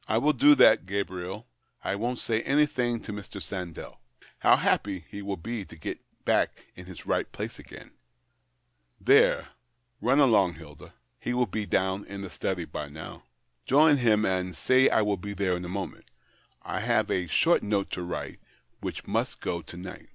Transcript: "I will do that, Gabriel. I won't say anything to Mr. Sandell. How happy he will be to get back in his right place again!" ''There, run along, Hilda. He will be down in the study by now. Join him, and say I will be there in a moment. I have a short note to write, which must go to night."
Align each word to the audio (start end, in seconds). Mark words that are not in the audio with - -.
"I 0.14 0.18
will 0.18 0.32
do 0.32 0.56
that, 0.56 0.84
Gabriel. 0.84 1.46
I 1.84 1.94
won't 1.94 2.18
say 2.18 2.42
anything 2.42 2.98
to 3.02 3.12
Mr. 3.12 3.40
Sandell. 3.40 3.98
How 4.40 4.56
happy 4.56 5.04
he 5.08 5.22
will 5.22 5.36
be 5.36 5.64
to 5.64 5.76
get 5.76 6.00
back 6.24 6.50
in 6.74 6.86
his 6.86 7.06
right 7.06 7.30
place 7.30 7.60
again!" 7.60 7.92
''There, 9.04 9.46
run 10.00 10.18
along, 10.18 10.54
Hilda. 10.54 10.92
He 11.20 11.32
will 11.34 11.46
be 11.46 11.66
down 11.66 12.04
in 12.06 12.22
the 12.22 12.30
study 12.30 12.64
by 12.64 12.88
now. 12.88 13.22
Join 13.64 13.98
him, 13.98 14.24
and 14.26 14.56
say 14.56 14.88
I 14.88 15.02
will 15.02 15.16
be 15.18 15.34
there 15.34 15.56
in 15.56 15.64
a 15.64 15.68
moment. 15.68 16.06
I 16.62 16.80
have 16.80 17.08
a 17.08 17.28
short 17.28 17.62
note 17.62 17.88
to 17.92 18.02
write, 18.02 18.40
which 18.80 19.06
must 19.06 19.40
go 19.40 19.62
to 19.62 19.76
night." 19.76 20.08